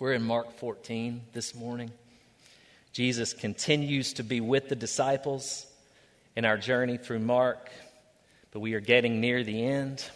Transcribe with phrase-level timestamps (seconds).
[0.00, 1.90] We're in Mark 14 this morning.
[2.92, 5.66] Jesus continues to be with the disciples
[6.36, 7.68] in our journey through Mark,
[8.52, 10.08] but we are getting near the end.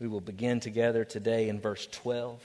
[0.00, 2.42] We will begin together today in verse 12.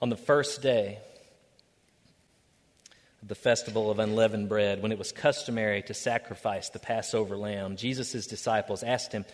[0.00, 0.98] On the first day,
[3.22, 8.26] the festival of unleavened bread, when it was customary to sacrifice the Passover lamb, Jesus'
[8.26, 9.24] disciples asked him,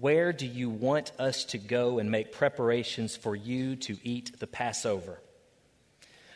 [0.00, 4.46] Where do you want us to go and make preparations for you to eat the
[4.46, 5.20] Passover?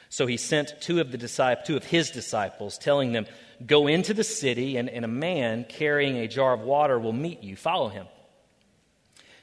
[0.08, 3.26] So he sent two of, the two of his disciples, telling them,
[3.64, 7.42] Go into the city, and, and a man carrying a jar of water will meet
[7.42, 7.56] you.
[7.56, 8.06] Follow him.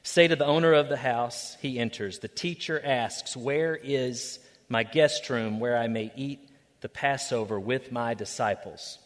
[0.03, 2.19] Say to the owner of the house, he enters.
[2.19, 4.39] The teacher asks, Where is
[4.69, 6.49] my guest room where I may eat
[6.83, 8.99] the Passover with my disciples.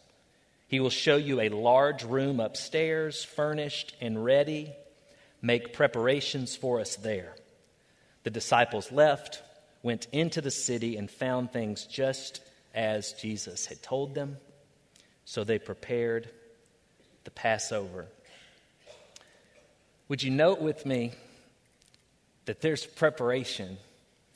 [0.67, 4.73] He will show you a large room upstairs, furnished and ready.
[5.43, 7.35] Make preparations for us there.
[8.23, 9.43] The disciples left,
[9.83, 12.41] went into the city, and found things just
[12.73, 14.37] as Jesus had told them.
[15.25, 16.31] So they prepared
[17.25, 18.07] the Passover.
[20.09, 21.11] Would you note with me
[22.45, 23.77] that there's preparation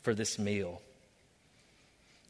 [0.03, 0.79] for this meal?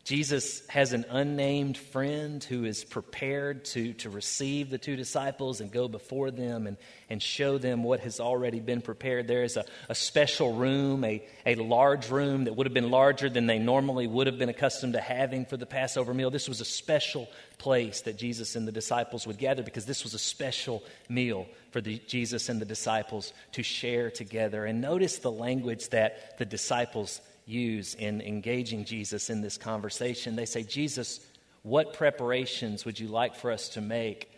[0.04, 5.72] Jesus has an unnamed friend who is prepared to, to receive the two disciples and
[5.72, 9.28] go before them and, and show them what has already been prepared.
[9.28, 13.30] There is a, a special room, a, a large room that would have been larger
[13.30, 16.32] than they normally would have been accustomed to having for the Passover meal.
[16.32, 17.30] This was a special
[17.60, 21.80] place that Jesus and the disciples would gather because this was a special meal for
[21.80, 24.66] the, Jesus and the disciples to share together.
[24.66, 30.36] And notice the language that the disciples use in engaging Jesus in this conversation.
[30.36, 31.20] They say, Jesus,
[31.64, 34.31] what preparations would you like for us to make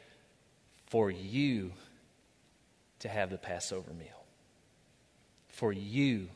[0.88, 1.72] for you
[3.00, 4.08] to have the Passover meal?
[5.50, 6.28] For you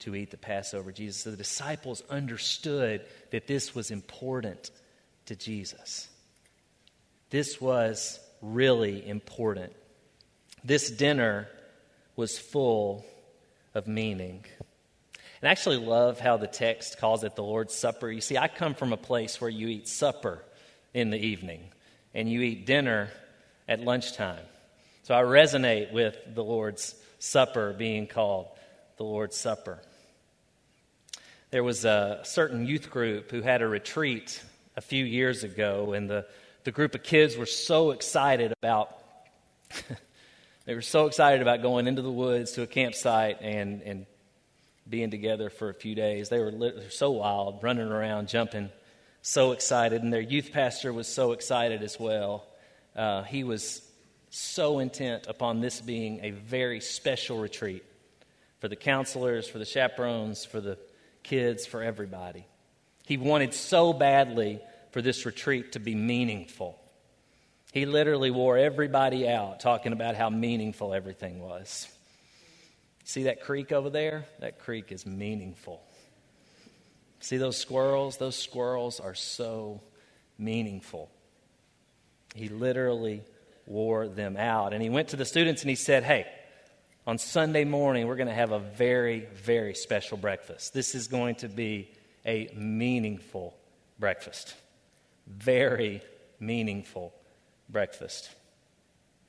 [0.00, 1.22] to eat the Passover, Jesus.
[1.22, 4.70] So the disciples understood that this was important
[5.26, 6.08] to Jesus.
[7.30, 9.72] This was really important.
[10.64, 11.48] This dinner
[12.16, 13.04] was full
[13.74, 14.44] of meaning.
[15.40, 18.10] And I actually love how the text calls it the Lord's Supper.
[18.10, 20.44] You see, I come from a place where you eat supper
[20.92, 21.62] in the evening
[22.14, 23.08] and you eat dinner
[23.66, 24.44] at lunchtime.
[25.04, 28.48] So I resonate with the Lord's Supper being called
[28.96, 29.78] the Lord's Supper.
[31.50, 34.42] There was a certain youth group who had a retreat
[34.76, 36.26] a few years ago, and the,
[36.64, 38.94] the group of kids were so excited about.
[40.66, 44.06] they were so excited about going into the woods to a campsite and, and
[44.90, 46.28] being together for a few days.
[46.28, 48.70] They were so wild, running around, jumping,
[49.22, 50.02] so excited.
[50.02, 52.44] And their youth pastor was so excited as well.
[52.96, 53.82] Uh, he was
[54.30, 57.84] so intent upon this being a very special retreat
[58.58, 60.78] for the counselors, for the chaperones, for the
[61.22, 62.44] kids, for everybody.
[63.06, 64.60] He wanted so badly
[64.92, 66.78] for this retreat to be meaningful.
[67.72, 71.88] He literally wore everybody out talking about how meaningful everything was.
[73.04, 74.26] See that creek over there?
[74.40, 75.82] That creek is meaningful.
[77.20, 78.16] See those squirrels?
[78.16, 79.82] Those squirrels are so
[80.38, 81.10] meaningful.
[82.34, 83.22] He literally
[83.66, 84.72] wore them out.
[84.72, 86.26] And he went to the students and he said, Hey,
[87.06, 90.72] on Sunday morning, we're going to have a very, very special breakfast.
[90.72, 91.90] This is going to be
[92.26, 93.56] a meaningful
[93.98, 94.54] breakfast.
[95.26, 96.02] Very
[96.38, 97.14] meaningful
[97.68, 98.30] breakfast.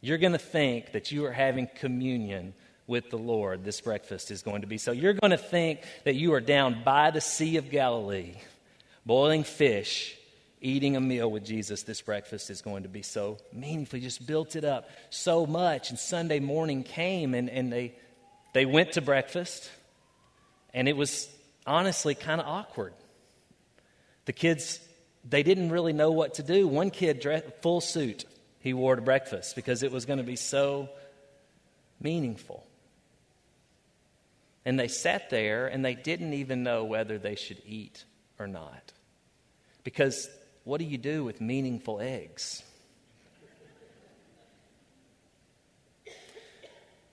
[0.01, 2.53] You're going to think that you are having communion
[2.91, 4.77] with the Lord this breakfast is going to be.
[4.77, 8.35] So you're going to think that you are down by the Sea of Galilee,
[9.05, 10.13] boiling fish,
[10.59, 11.83] eating a meal with Jesus.
[11.83, 13.97] This breakfast is going to be so meaningful.
[13.97, 15.89] You just built it up so much.
[15.89, 17.95] And Sunday morning came and, and they,
[18.53, 19.71] they went to breakfast,
[20.73, 21.29] and it was
[21.65, 22.93] honestly kind of awkward.
[24.25, 24.81] The kids,
[25.27, 26.67] they didn't really know what to do.
[26.67, 28.25] One kid, dressed, full suit,
[28.59, 30.89] he wore to breakfast because it was going to be so
[32.01, 32.67] meaningful.
[34.65, 38.05] And they sat there and they didn't even know whether they should eat
[38.37, 38.93] or not.
[39.83, 40.29] Because
[40.63, 42.63] what do you do with meaningful eggs?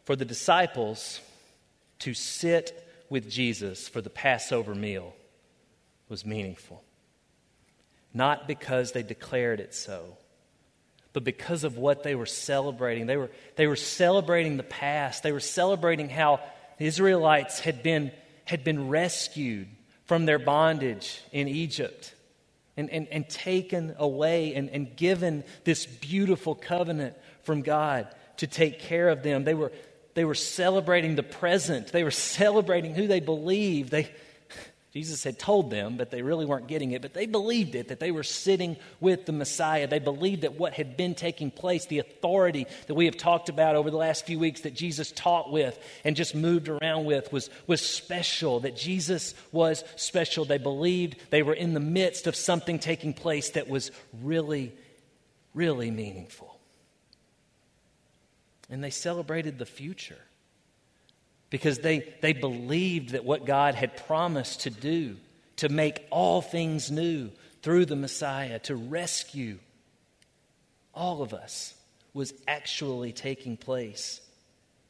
[0.04, 1.20] For the disciples
[2.00, 5.14] to sit with Jesus for the Passover meal
[6.08, 6.82] was meaningful.
[8.14, 10.16] Not because they declared it so,
[11.12, 13.06] but because of what they were celebrating.
[13.06, 16.40] They were, they were celebrating the past, they were celebrating how
[16.78, 18.12] the Israelites had been,
[18.44, 19.68] had been rescued
[20.06, 22.14] from their bondage in Egypt.
[22.78, 28.78] and, and, and taken away and, and given this beautiful covenant from God to take
[28.78, 29.42] care of them.
[29.42, 29.72] They were,
[30.14, 33.90] they were celebrating the present, they were celebrating who they believed.
[33.90, 34.10] They,
[34.92, 37.02] Jesus had told them, but they really weren't getting it.
[37.02, 39.86] But they believed it, that they were sitting with the Messiah.
[39.86, 43.76] They believed that what had been taking place, the authority that we have talked about
[43.76, 47.50] over the last few weeks that Jesus taught with and just moved around with, was,
[47.66, 50.46] was special, that Jesus was special.
[50.46, 53.90] They believed they were in the midst of something taking place that was
[54.22, 54.72] really,
[55.52, 56.58] really meaningful.
[58.70, 60.18] And they celebrated the future
[61.50, 65.16] because they, they believed that what God had promised to do,
[65.56, 67.30] to make all things new
[67.62, 69.58] through the Messiah, to rescue
[70.94, 71.74] all of us,
[72.12, 74.20] was actually taking place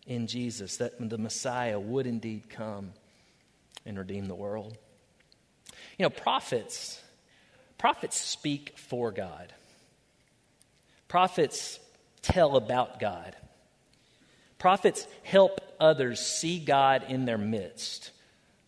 [0.06, 2.92] in Jesus, that the Messiah would indeed come
[3.84, 4.76] and redeem the world.
[5.98, 7.00] You know, prophets,
[7.76, 9.52] prophets speak for God.
[11.08, 11.78] Prophets
[12.22, 13.36] tell about God.
[14.58, 18.10] Prophets help others see God in their midst.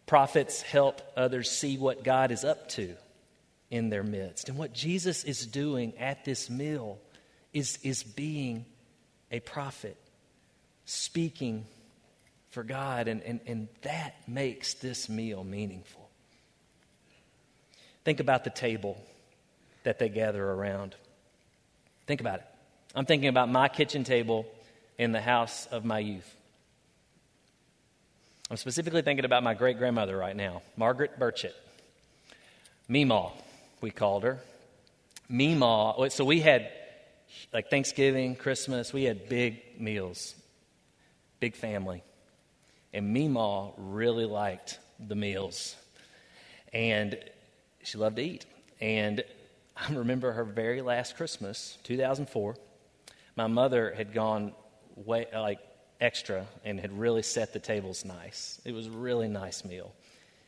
[0.07, 2.95] Prophets help others see what God is up to
[3.71, 4.49] in their midst.
[4.49, 6.99] And what Jesus is doing at this meal
[7.53, 8.65] is, is being
[9.31, 9.97] a prophet,
[10.85, 11.65] speaking
[12.51, 16.09] for God, and, and, and that makes this meal meaningful.
[18.05, 18.97] Think about the table
[19.85, 20.97] that they gather around.
[22.07, 22.47] Think about it.
[22.95, 24.47] I'm thinking about my kitchen table
[24.99, 26.37] in the house of my youth.
[28.51, 31.55] I'm specifically thinking about my great grandmother right now, Margaret Burchett.
[32.91, 33.31] Meemaw,
[33.81, 34.41] we called her.
[35.31, 36.69] Meemaw, oh, so we had
[37.53, 40.35] like Thanksgiving, Christmas, we had big meals,
[41.39, 42.03] big family.
[42.93, 45.77] And Meemaw really liked the meals.
[46.73, 47.17] And
[47.85, 48.47] she loved to eat.
[48.81, 49.23] And
[49.77, 52.57] I remember her very last Christmas, 2004.
[53.37, 54.55] My mother had gone
[54.97, 55.61] way, like
[56.01, 58.61] extra and had really set the tables nice.
[58.65, 59.93] It was a really nice meal.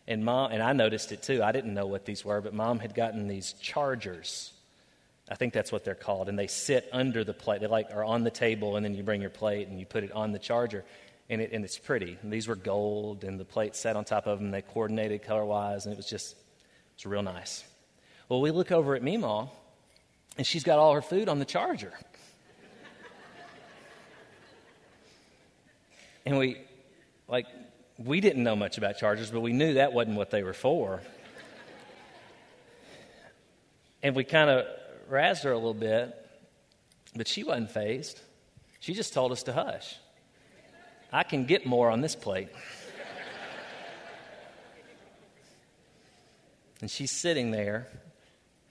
[0.09, 1.43] And mom and I noticed it too.
[1.43, 4.53] I didn't know what these were, but mom had gotten these chargers.
[5.31, 7.61] I think that's what they're called, and they sit under the plate.
[7.61, 10.03] They like are on the table, and then you bring your plate and you put
[10.03, 10.85] it on the charger,
[11.31, 12.19] and, it, and it's pretty.
[12.23, 14.51] And these were gold, and the plate sat on top of them.
[14.51, 16.35] They coordinated color wise, and it was just
[16.95, 17.65] it's real nice.
[18.29, 19.49] Well, we look over at Meemaw,
[20.37, 21.93] and she's got all her food on the charger.
[26.25, 26.59] And we,
[27.29, 27.47] like,
[27.99, 31.03] we didn't know much about chargers, but we knew that wasn't what they were for.
[34.03, 34.67] and we kind of
[35.11, 36.15] razzed her a little bit,
[37.15, 38.21] but she wasn't fazed.
[38.81, 39.97] She just told us to hush.
[41.13, 42.49] I can get more on this plate.
[46.81, 47.89] and she's sitting there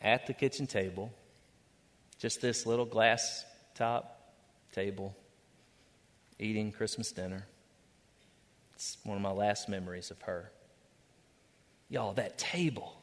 [0.01, 1.13] at the kitchen table,
[2.19, 3.45] just this little glass
[3.75, 4.33] top
[4.73, 5.15] table
[6.41, 7.45] eating Christmas dinner.
[8.75, 10.51] It's one of my last memories of her.
[11.87, 12.95] Y'all, that table.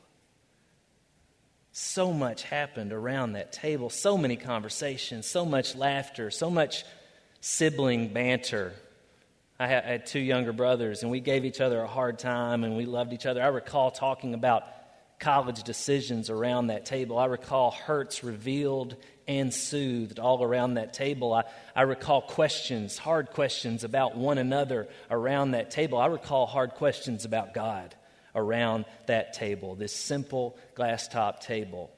[1.72, 3.88] So much happened around that table.
[3.88, 6.84] So many conversations, so much laughter, so much
[7.40, 8.72] sibling banter.
[9.60, 12.86] I had, two younger brothers, and we gave each other a hard time, and we
[12.86, 13.42] loved each other.
[13.42, 14.64] I recall talking about
[15.18, 17.18] college decisions around that table.
[17.18, 21.32] I recall hurts revealed and soothed all around that table.
[21.32, 21.44] I,
[21.74, 25.98] I recall questions, hard questions about one another around that table.
[25.98, 27.94] I recall hard questions about God
[28.34, 31.90] around that table, this simple glass top table,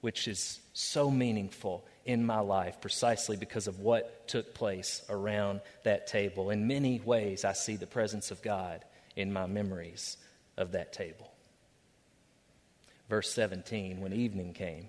[0.00, 6.06] which is so meaningful in my life precisely because of what took place around that
[6.06, 6.50] table.
[6.50, 8.84] In many ways, I see the presence of God
[9.14, 10.16] in my memories
[10.56, 11.30] of that table
[13.08, 14.88] verse 17, when evening came.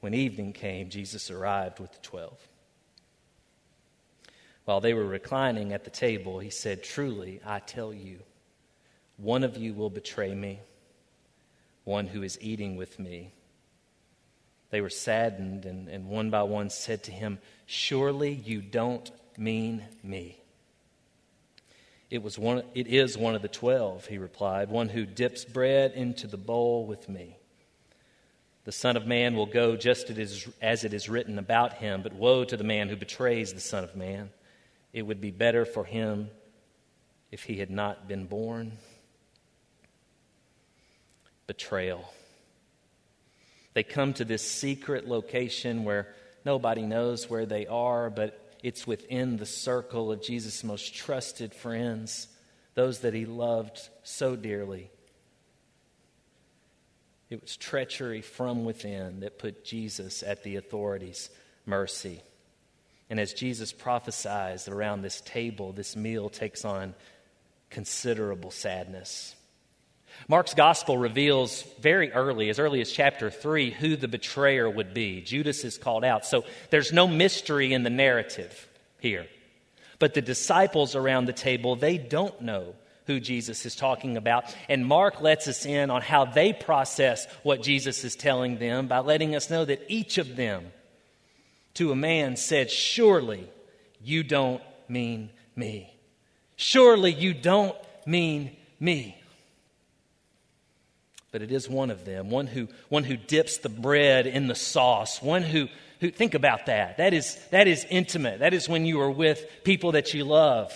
[0.00, 2.38] When evening came, Jesus arrived with the twelve.
[4.64, 8.18] While they were reclining at the table, he said, Truly, I tell you,
[9.16, 10.60] one of you will betray me,
[11.84, 13.32] one who is eating with me.
[14.70, 19.84] They were saddened, and, and one by one said to him, Surely you don't mean
[20.02, 20.41] me.
[22.12, 25.92] It, was one, it is one of the twelve, he replied, one who dips bread
[25.92, 27.38] into the bowl with me.
[28.64, 32.44] The Son of Man will go just as it is written about him, but woe
[32.44, 34.28] to the man who betrays the Son of Man.
[34.92, 36.28] It would be better for him
[37.30, 38.72] if he had not been born.
[41.46, 42.12] Betrayal.
[43.72, 46.14] They come to this secret location where
[46.44, 52.28] nobody knows where they are, but it's within the circle of Jesus' most trusted friends,
[52.74, 54.90] those that he loved so dearly.
[57.28, 61.30] It was treachery from within that put Jesus at the authorities'
[61.66, 62.20] mercy.
[63.10, 66.94] And as Jesus prophesies around this table, this meal takes on
[67.70, 69.34] considerable sadness.
[70.28, 75.20] Mark's gospel reveals very early, as early as chapter 3, who the betrayer would be.
[75.20, 76.24] Judas is called out.
[76.24, 78.68] So there's no mystery in the narrative
[79.00, 79.26] here.
[79.98, 82.74] But the disciples around the table, they don't know
[83.06, 84.44] who Jesus is talking about.
[84.68, 88.98] And Mark lets us in on how they process what Jesus is telling them by
[89.00, 90.72] letting us know that each of them,
[91.74, 93.48] to a man, said, Surely
[94.02, 95.92] you don't mean me.
[96.56, 97.76] Surely you don't
[98.06, 99.21] mean me.
[101.32, 104.54] But it is one of them, one who, one who dips the bread in the
[104.54, 105.68] sauce, one who,
[106.00, 106.98] who think about that.
[106.98, 108.40] That is, that is intimate.
[108.40, 110.72] That is when you are with people that you love.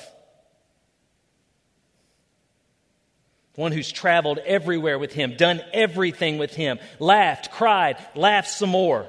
[3.56, 9.06] one who's traveled everywhere with him, done everything with him, laughed, cried, laughed some more,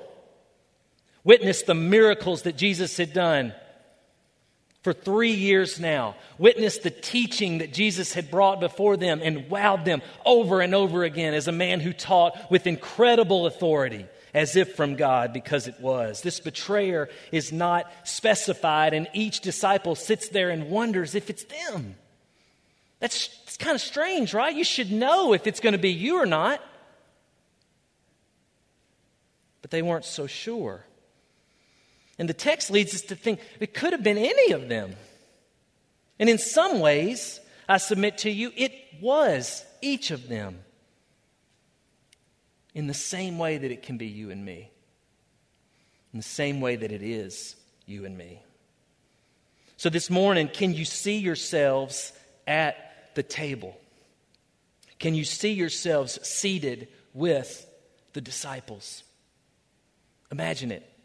[1.24, 3.54] witnessed the miracles that Jesus had done
[4.88, 9.84] for three years now, witnessed the teaching that Jesus had brought before them and wowed
[9.84, 14.78] them over and over again as a man who taught with incredible authority as if
[14.78, 16.22] from God because it was.
[16.22, 21.96] This betrayer is not specified, and each disciple sits there and wonders if it's them.
[23.02, 24.56] That's, that's kind of strange, right?
[24.56, 26.64] You should know if it's going to be you or not.
[29.62, 30.87] But they weren't so sure.
[32.20, 34.96] And the text leads us to think it could have been any of them.
[36.20, 40.60] And in some ways, I submit to you, it was each of them.
[42.74, 44.72] In the same way that it can be you and me.
[46.14, 47.56] In the same way that it is
[47.86, 48.42] you and me.
[49.78, 52.14] So this morning, can you see yourselves
[52.48, 53.80] at the table?
[55.00, 57.68] Can you see yourselves seated with
[58.14, 59.04] the disciples?
[60.32, 60.97] Imagine it.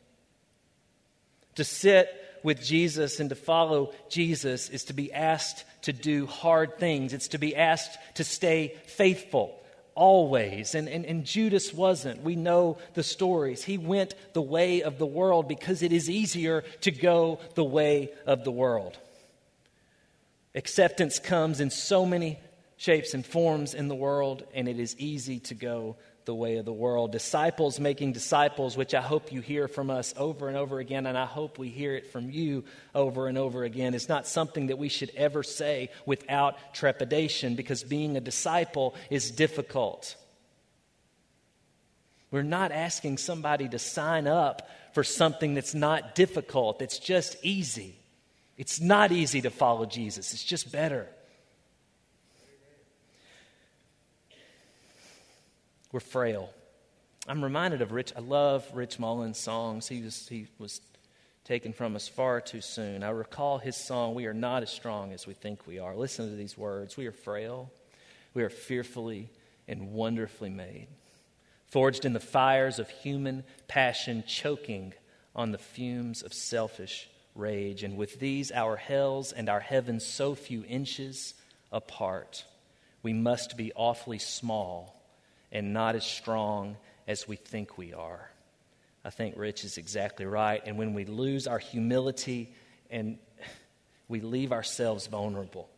[1.57, 2.09] To sit
[2.43, 7.13] with Jesus and to follow Jesus is to be asked to do hard things.
[7.13, 9.59] It's to be asked to stay faithful
[9.95, 10.75] always.
[10.75, 12.23] And, and, and Judas wasn't.
[12.23, 13.65] We know the stories.
[13.65, 18.11] He went the way of the world because it is easier to go the way
[18.27, 18.99] of the world.
[20.55, 22.39] Acceptance comes in so many
[22.77, 26.65] shapes and forms in the world, and it is easy to go the way of
[26.65, 27.13] the world.
[27.13, 31.17] Disciples making disciples, which I hope you hear from us over and over again, and
[31.17, 32.65] I hope we hear it from you
[32.95, 37.83] over and over again, is not something that we should ever say without trepidation because
[37.83, 40.17] being a disciple is difficult.
[42.31, 47.97] We're not asking somebody to sign up for something that's not difficult, it's just easy.
[48.59, 51.09] It's not easy to follow Jesus, it's just better.
[55.93, 56.49] We're frail.
[57.29, 59.87] I'm reminded of Rich, I love Rich Mullins' songs.
[59.87, 60.81] He was, he was
[61.45, 63.03] taken from us far too soon.
[63.03, 65.95] I recall his song, We Are Not As Strong as We Think We Are.
[65.95, 67.71] Listen to these words We are frail,
[68.33, 69.29] we are fearfully
[69.69, 70.89] and wonderfully made,
[71.67, 74.95] forged in the fires of human passion, choking
[75.37, 80.35] on the fumes of selfish rage, and with these our hells and our heavens so
[80.35, 81.35] few inches
[81.71, 82.47] apart,
[83.03, 85.02] we must be awfully small
[85.53, 88.31] and not as strong as we think we are.
[89.05, 90.63] I think Rich is exactly right.
[90.65, 92.53] And when we lose our humility
[92.91, 93.19] and
[94.09, 95.69] we leave ourselves vulnerable,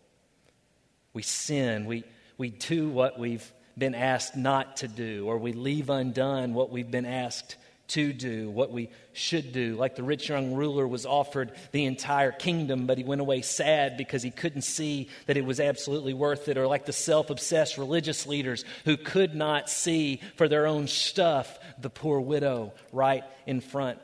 [1.13, 2.05] we sin, we,
[2.39, 6.91] we do what we've been asked not to do, or we leave undone what we've
[6.91, 7.57] been asked
[7.89, 9.77] to do, what we should do.
[9.77, 13.97] Like the rich young ruler was offered the entire kingdom, but he went away sad
[13.97, 16.57] because he couldn't see that it was absolutely worth it.
[16.57, 21.59] Or like the self obsessed religious leaders who could not see for their own stuff
[21.79, 23.99] the poor widow right in front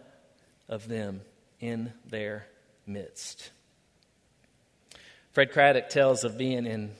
[0.68, 1.22] of them
[1.60, 2.46] in their
[2.86, 3.50] midst.
[5.32, 6.90] Fred Craddock tells of being in,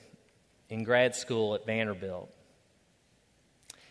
[0.69, 2.33] in grad school at Vanderbilt.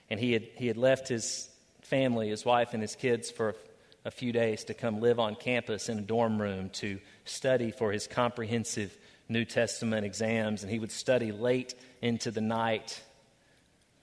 [0.08, 1.49] And he had, he had left his
[1.90, 3.56] family, his wife and his kids, for
[4.04, 7.92] a few days to come live on campus in a dorm room to study for
[7.92, 8.96] his comprehensive
[9.28, 10.62] New Testament exams.
[10.62, 13.02] And he would study late into the night.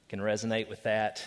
[0.09, 1.25] Can resonate with that.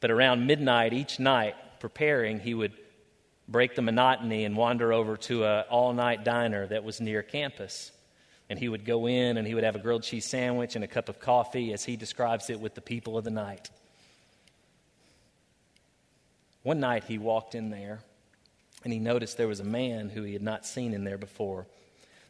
[0.00, 2.72] But around midnight each night, preparing, he would
[3.48, 7.92] break the monotony and wander over to an all night diner that was near campus.
[8.48, 10.88] And he would go in and he would have a grilled cheese sandwich and a
[10.88, 13.70] cup of coffee, as he describes it, with the people of the night.
[16.62, 18.00] One night he walked in there
[18.84, 21.66] and he noticed there was a man who he had not seen in there before.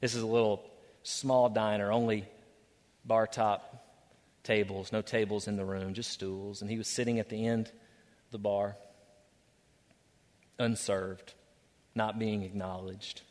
[0.00, 0.62] This is a little
[1.02, 2.26] small diner, only
[3.04, 3.84] bar top
[4.42, 6.62] tables, no tables in the room, just stools.
[6.62, 8.76] And he was sitting at the end of the bar,
[10.58, 11.34] unserved,
[11.94, 13.22] not being acknowledged.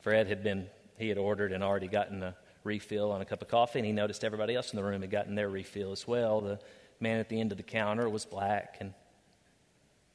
[0.00, 0.66] Fred had been,
[0.98, 2.34] he had ordered and already gotten a
[2.64, 5.10] refill on a cup of coffee, and he noticed everybody else in the room had
[5.10, 6.40] gotten their refill as well.
[6.40, 6.58] The
[7.00, 8.94] man at the end of the counter was black and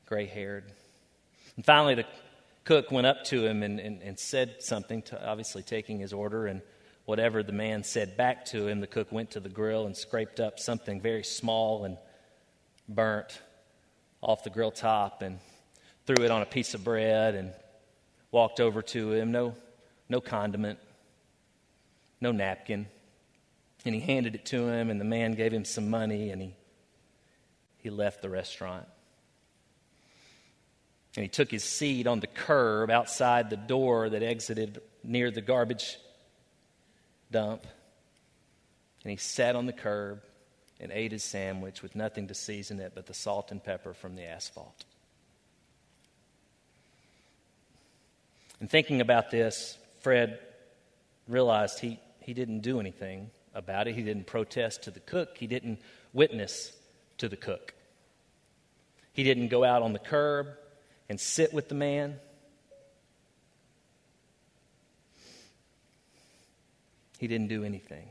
[0.07, 0.63] gray haired.
[1.55, 2.05] And finally, the
[2.63, 6.47] cook went up to him and, and, and said something, to, obviously taking his order.
[6.47, 6.61] And
[7.05, 10.39] whatever the man said back to him, the cook went to the grill and scraped
[10.39, 11.97] up something very small and
[12.89, 13.41] burnt
[14.21, 15.39] off the grill top and
[16.05, 17.53] threw it on a piece of bread and
[18.31, 19.31] walked over to him.
[19.31, 19.55] No,
[20.09, 20.79] no condiment,
[22.21, 22.87] no napkin.
[23.85, 26.53] And he handed it to him, and the man gave him some money, and he,
[27.77, 28.87] he left the restaurant.
[31.17, 35.41] And he took his seat on the curb outside the door that exited near the
[35.41, 35.97] garbage
[37.31, 37.65] dump.
[39.03, 40.21] And he sat on the curb
[40.79, 44.15] and ate his sandwich with nothing to season it but the salt and pepper from
[44.15, 44.85] the asphalt.
[48.59, 50.37] And thinking about this, Fred
[51.27, 53.95] realized he, he didn't do anything about it.
[53.95, 55.81] He didn't protest to the cook, he didn't
[56.13, 56.73] witness
[57.17, 57.73] to the cook.
[59.13, 60.49] He didn't go out on the curb
[61.09, 62.19] and sit with the man.
[67.17, 68.07] He didn't do anything.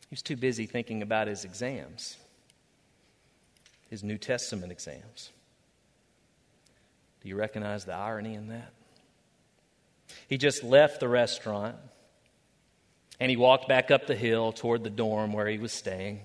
[0.00, 2.16] He was too busy thinking about his exams,
[3.88, 5.30] his New Testament exams.
[7.22, 8.72] Do you recognize the irony in that?
[10.28, 11.76] He just left the restaurant
[13.18, 16.20] and he walked back up the hill toward the dorm where he was staying.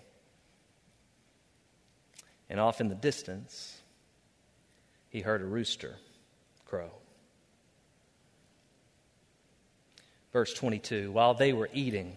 [2.49, 3.78] And off in the distance,
[5.09, 5.97] he heard a rooster
[6.65, 6.91] crow.
[10.31, 12.15] Verse 22 While they were eating,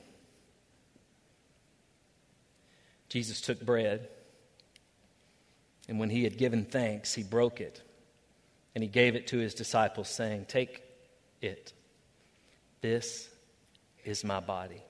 [3.08, 4.08] Jesus took bread,
[5.88, 7.82] and when he had given thanks, he broke it,
[8.74, 10.82] and he gave it to his disciples, saying, Take
[11.40, 11.72] it.
[12.80, 13.28] This
[14.04, 14.82] is my body.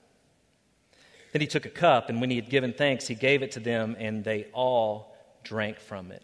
[1.32, 3.60] Then he took a cup, and when he had given thanks, he gave it to
[3.60, 6.22] them, and they all drank from it.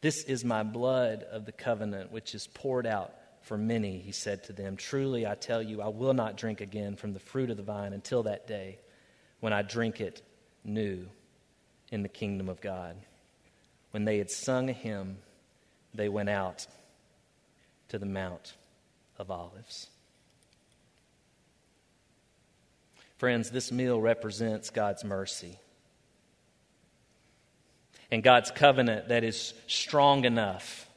[0.00, 4.44] This is my blood of the covenant, which is poured out for many, he said
[4.44, 4.76] to them.
[4.76, 7.92] Truly, I tell you, I will not drink again from the fruit of the vine
[7.92, 8.78] until that day
[9.40, 10.22] when I drink it
[10.64, 11.06] new
[11.90, 12.96] in the kingdom of God.
[13.92, 15.18] When they had sung a hymn,
[15.94, 16.66] they went out
[17.88, 18.54] to the Mount
[19.18, 19.88] of Olives.
[23.16, 25.58] Friends, this meal represents God's mercy
[28.10, 30.88] and God's covenant that is strong enough,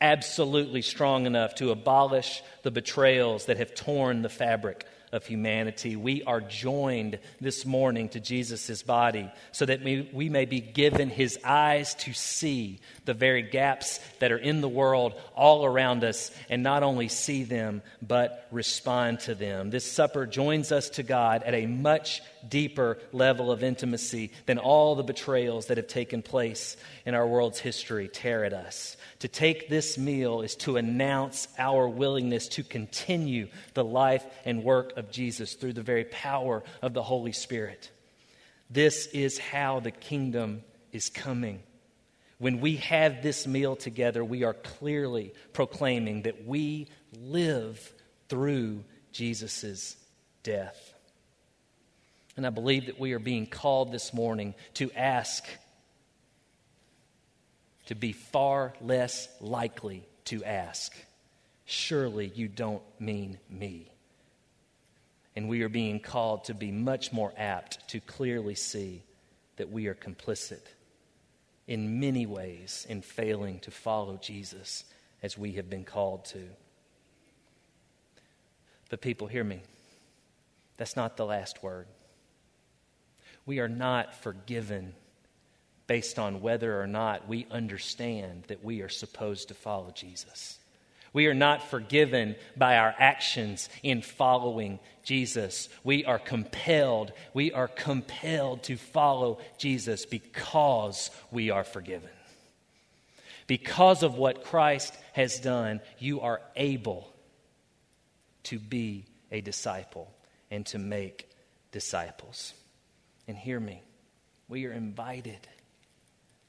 [0.00, 5.94] absolutely strong enough to abolish the betrayals that have torn the fabric of humanity.
[5.94, 11.10] We are joined this morning to Jesus' body so that we, we may be given
[11.10, 16.30] his eyes to see the very gaps that are in the world all around us
[16.48, 19.68] and not only see them, but respond to them.
[19.68, 24.94] This supper joins us to God at a much deeper level of intimacy than all
[24.94, 26.76] the betrayals that have taken place
[27.06, 28.96] in our world's history tear at us.
[29.20, 34.96] To take this meal is to announce our willingness to continue the life and work
[34.96, 37.90] of Jesus through the very power of the Holy Spirit.
[38.70, 41.62] This is how the kingdom is coming.
[42.38, 47.92] When we have this meal together, we are clearly proclaiming that we live
[48.28, 49.96] through Jesus'
[50.42, 50.94] death.
[52.36, 55.44] And I believe that we are being called this morning to ask
[57.86, 60.94] to be far less likely to ask,
[61.64, 63.90] Surely you don't mean me.
[65.34, 69.02] And we are being called to be much more apt to clearly see
[69.56, 70.60] that we are complicit
[71.66, 74.84] in many ways in failing to follow Jesus
[75.22, 76.42] as we have been called to.
[78.90, 79.62] But, people, hear me.
[80.76, 81.86] That's not the last word.
[83.46, 84.94] We are not forgiven
[85.86, 90.58] based on whether or not we understand that we are supposed to follow Jesus.
[91.12, 95.68] We are not forgiven by our actions in following Jesus.
[95.84, 102.08] We are compelled, we are compelled to follow Jesus because we are forgiven.
[103.46, 107.12] Because of what Christ has done, you are able
[108.44, 110.10] to be a disciple
[110.50, 111.28] and to make
[111.72, 112.54] disciples.
[113.32, 113.82] And hear me,
[114.46, 115.48] we are invited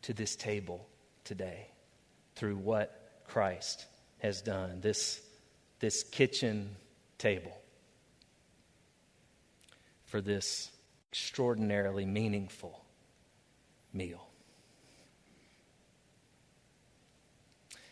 [0.02, 0.86] to this table
[1.24, 1.69] today
[2.36, 3.86] through what Christ
[4.17, 4.82] has done.
[4.82, 5.22] This,
[5.80, 6.76] this kitchen
[7.17, 7.58] table
[10.08, 10.72] for this
[11.10, 12.84] extraordinarily meaningful
[13.93, 14.28] meal.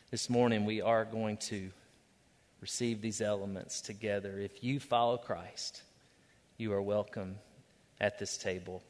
[0.09, 1.71] This morning, we are going to
[2.59, 4.37] receive these elements together.
[4.37, 5.81] If you follow Christ,
[6.57, 7.37] you are welcome
[8.01, 8.81] at this table.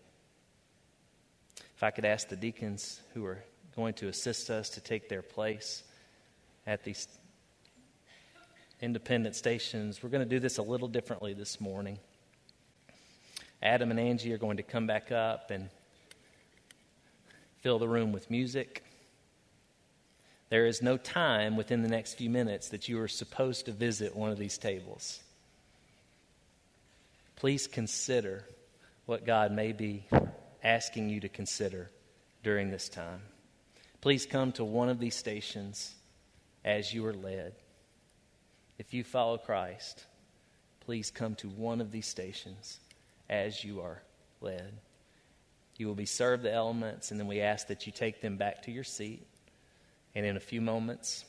[1.76, 3.43] If I could ask the deacons who are
[3.76, 5.84] going to assist us to take their place
[6.65, 7.08] at these
[8.80, 12.00] independent stations, we're going to do this a little differently this morning.
[13.62, 15.69] Adam and Angie are going to come back up and
[17.60, 18.84] fill the room with music.
[20.50, 24.15] There is no time within the next few minutes that you are supposed to visit
[24.15, 25.19] one of these tables.
[27.36, 28.45] Please consider
[29.12, 30.08] what God may be
[30.63, 31.91] asking you to consider
[32.43, 33.19] during this time.
[34.00, 35.93] Please come to one of these stations
[36.63, 37.52] as you are led.
[38.80, 40.06] If you follow Christ,
[40.86, 42.80] please come to one of these stations
[43.30, 44.02] as you are
[44.39, 44.71] led.
[45.76, 48.62] You will be served the elements, and then we ask that you take them back
[48.62, 49.28] to your seat.
[50.15, 51.26] And in a few moments,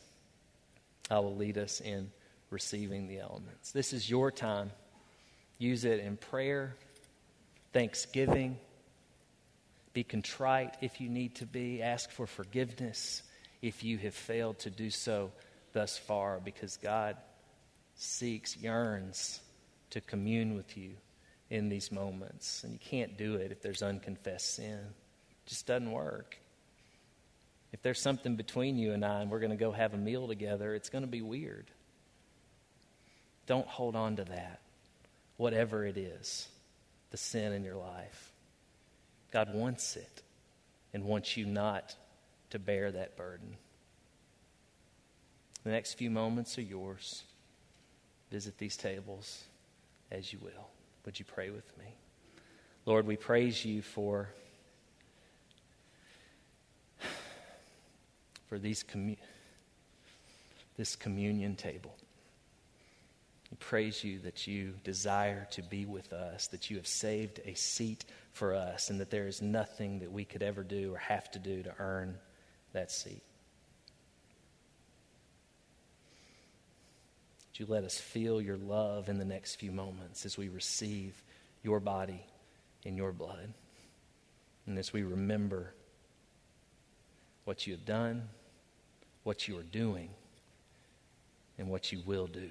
[1.10, 2.12] I will lead us in
[2.48, 3.72] receiving the elements.
[3.72, 4.70] This is your time.
[5.58, 6.76] Use it in prayer,
[7.72, 8.58] thanksgiving.
[9.92, 11.82] Be contrite if you need to be.
[11.82, 13.22] Ask for forgiveness
[13.60, 15.30] if you have failed to do so
[15.72, 17.16] thus far, because God
[17.94, 19.40] seeks, yearns
[19.90, 20.92] to commune with you
[21.50, 22.64] in these moments.
[22.64, 24.78] And you can't do it if there's unconfessed sin.
[24.78, 26.38] It just doesn't work.
[27.72, 30.28] If there's something between you and I and we're going to go have a meal
[30.28, 31.66] together, it's going to be weird.
[33.46, 34.60] Don't hold on to that,
[35.36, 36.48] whatever it is,
[37.12, 38.32] the sin in your life.
[39.30, 40.22] God wants it
[40.92, 41.94] and wants you not
[42.50, 43.56] to bear that burden.
[45.62, 47.22] The next few moments are yours.
[48.30, 49.44] Visit these tables
[50.10, 50.68] as you will.
[51.04, 51.84] Would you pray with me?
[52.86, 54.30] Lord, we praise you for,
[58.48, 59.18] for these commu-
[60.78, 61.94] this communion table.
[63.52, 67.52] We praise you that you desire to be with us, that you have saved a
[67.52, 71.30] seat for us, and that there is nothing that we could ever do or have
[71.32, 72.16] to do to earn
[72.72, 73.20] that seat.
[77.50, 81.22] Would you let us feel your love in the next few moments as we receive
[81.62, 82.24] your body
[82.86, 83.52] and your blood?
[84.66, 85.74] And as we remember
[87.44, 88.30] what you have done,
[89.24, 90.08] what you are doing,
[91.58, 92.50] and what you will do.